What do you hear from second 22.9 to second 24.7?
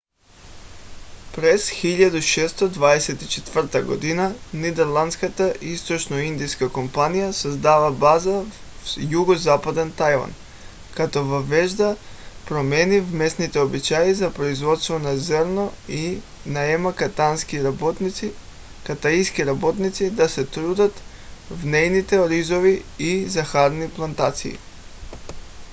и захарни плантации